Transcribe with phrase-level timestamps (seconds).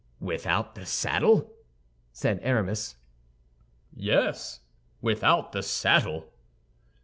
[0.19, 1.53] "Without the saddle?"
[2.11, 2.95] said Aramis.
[3.95, 4.61] "Yes,
[4.99, 6.27] without the saddle."